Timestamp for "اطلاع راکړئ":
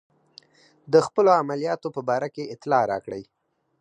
2.53-3.23